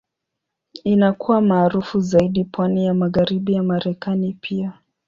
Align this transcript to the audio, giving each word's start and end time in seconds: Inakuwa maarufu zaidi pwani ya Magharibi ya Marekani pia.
Inakuwa 0.83 1.41
maarufu 1.41 1.99
zaidi 1.99 2.43
pwani 2.45 2.85
ya 2.85 2.93
Magharibi 2.93 3.53
ya 3.53 3.63
Marekani 3.63 4.37
pia. 4.41 4.73